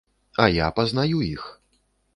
А 0.45 0.47
я 0.55 0.69
пазнаю 0.79 1.23
іх. 1.31 1.47